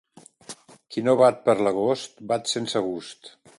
[0.95, 3.33] Qui no bat per l'agost, bat sense gust.